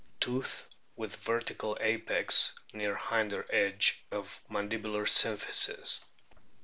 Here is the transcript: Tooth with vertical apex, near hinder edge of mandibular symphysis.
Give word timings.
Tooth 0.19 0.65
with 0.95 1.15
vertical 1.15 1.77
apex, 1.79 2.55
near 2.73 2.95
hinder 2.95 3.45
edge 3.51 4.03
of 4.09 4.41
mandibular 4.49 5.05
symphysis. 5.05 6.01